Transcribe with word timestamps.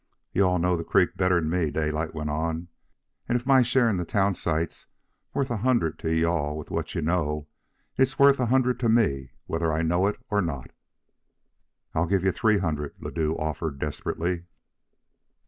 "You 0.33 0.47
all 0.47 0.57
know 0.57 0.75
the 0.75 0.83
creek 0.83 1.15
better'n 1.15 1.47
me," 1.47 1.69
Daylight 1.69 2.11
went 2.15 2.31
on. 2.31 2.69
"And 3.29 3.35
if 3.35 3.45
my 3.45 3.61
share 3.61 3.87
in 3.87 3.97
the 3.97 4.03
town 4.03 4.33
site's 4.33 4.87
worth 5.31 5.51
a 5.51 5.57
hundred 5.57 5.99
to 5.99 6.11
you 6.11 6.25
all 6.27 6.57
with 6.57 6.71
what 6.71 6.95
you 6.95 7.01
all 7.01 7.05
know, 7.05 7.47
it's 7.97 8.17
worth 8.17 8.39
a 8.39 8.47
hundred 8.47 8.79
to 8.79 8.89
me 8.89 9.29
whether 9.45 9.71
I 9.71 9.83
know 9.83 10.07
it 10.07 10.15
or 10.31 10.41
not." 10.41 10.71
"I'll 11.93 12.07
give 12.07 12.23
you 12.23 12.31
three 12.31 12.57
hundred," 12.57 12.95
Ladue 12.99 13.37
offered 13.37 13.77
desperately. 13.77 14.45